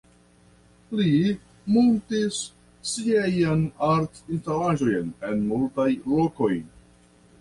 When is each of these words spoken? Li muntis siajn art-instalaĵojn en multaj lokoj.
Li 0.99 1.09
muntis 1.75 2.39
siajn 2.93 3.61
art-instalaĵojn 3.91 5.13
en 5.29 5.49
multaj 5.53 5.91
lokoj. 6.17 6.53